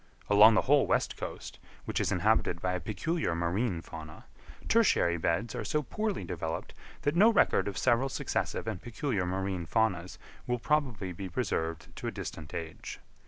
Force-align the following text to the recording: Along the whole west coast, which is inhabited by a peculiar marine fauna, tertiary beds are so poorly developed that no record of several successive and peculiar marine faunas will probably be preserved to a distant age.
Along 0.31 0.55
the 0.55 0.63
whole 0.63 0.87
west 0.87 1.15
coast, 1.15 1.59
which 1.85 1.99
is 1.99 2.11
inhabited 2.11 2.59
by 2.59 2.73
a 2.73 2.79
peculiar 2.79 3.35
marine 3.35 3.83
fauna, 3.83 4.25
tertiary 4.67 5.17
beds 5.19 5.53
are 5.53 5.63
so 5.63 5.83
poorly 5.83 6.23
developed 6.23 6.73
that 7.03 7.15
no 7.15 7.31
record 7.31 7.67
of 7.67 7.77
several 7.77 8.09
successive 8.09 8.65
and 8.65 8.81
peculiar 8.81 9.27
marine 9.27 9.67
faunas 9.67 10.17
will 10.47 10.57
probably 10.57 11.13
be 11.13 11.29
preserved 11.29 11.95
to 11.97 12.07
a 12.07 12.11
distant 12.11 12.51
age. 12.55 12.99